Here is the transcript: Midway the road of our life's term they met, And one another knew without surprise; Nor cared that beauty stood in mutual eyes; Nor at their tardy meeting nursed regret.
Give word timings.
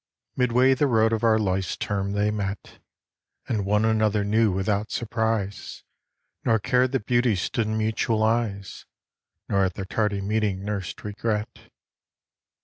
Midway 0.35 0.73
the 0.73 0.87
road 0.87 1.13
of 1.13 1.23
our 1.23 1.37
life's 1.37 1.77
term 1.77 2.13
they 2.13 2.31
met, 2.31 2.79
And 3.47 3.67
one 3.67 3.85
another 3.85 4.23
knew 4.23 4.51
without 4.51 4.89
surprise; 4.89 5.83
Nor 6.43 6.57
cared 6.57 6.91
that 6.93 7.05
beauty 7.05 7.35
stood 7.35 7.67
in 7.67 7.77
mutual 7.77 8.23
eyes; 8.23 8.87
Nor 9.47 9.63
at 9.65 9.75
their 9.75 9.85
tardy 9.85 10.19
meeting 10.19 10.65
nursed 10.65 11.03
regret. 11.03 11.69